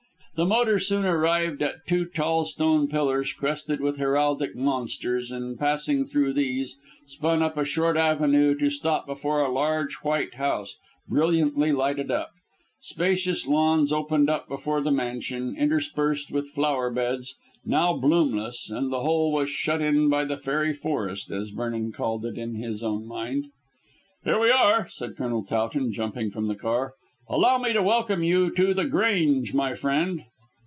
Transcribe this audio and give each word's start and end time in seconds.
The 0.37 0.45
motor 0.47 0.79
soon 0.79 1.05
arrived 1.05 1.61
at 1.61 1.85
two 1.85 2.03
tall 2.05 2.45
stone 2.45 2.87
pillars 2.87 3.31
crested 3.31 3.79
with 3.79 3.97
heraldic 3.97 4.55
monsters, 4.55 5.29
and 5.29 5.59
passing 5.59 6.07
through 6.07 6.33
these, 6.33 6.79
spun 7.05 7.43
up 7.43 7.57
a 7.57 7.65
short 7.65 7.95
avenue 7.95 8.55
to 8.57 8.71
stop 8.71 9.05
before 9.05 9.41
a 9.43 9.51
large 9.51 9.95
white 9.97 10.33
house, 10.35 10.77
brilliantly 11.07 11.71
lighted 11.71 12.09
up. 12.09 12.31
Spacious 12.79 13.45
lawns 13.45 13.93
opened 13.93 14.31
up 14.31 14.47
before 14.47 14.81
the 14.81 14.89
mansion, 14.89 15.55
interspersed 15.55 16.31
with 16.31 16.49
flowerbeds, 16.55 17.35
now 17.63 17.93
bloomless, 17.93 18.67
and 18.71 18.91
the 18.91 19.01
whole 19.01 19.31
was 19.31 19.47
shut 19.47 19.79
in 19.81 20.09
by 20.09 20.25
the 20.25 20.37
fairy 20.37 20.73
forest, 20.73 21.29
as 21.29 21.49
Vernon 21.49 21.91
called 21.91 22.25
it 22.25 22.39
in 22.39 22.55
his 22.55 22.81
own 22.81 23.05
mind. 23.05 23.45
"Here 24.23 24.39
we 24.39 24.49
are," 24.49 24.87
said 24.87 25.15
Colonel 25.17 25.43
Towton 25.45 25.91
jumping 25.91 26.31
from 26.31 26.47
the 26.47 26.55
car. 26.55 26.93
"Allow 27.29 27.59
me 27.59 27.71
to 27.73 27.83
welcome 27.83 28.23
you 28.23 28.49
to 28.55 28.73
The 28.73 28.85
Grange, 28.85 29.53
my 29.53 29.75
friend." 29.75 30.23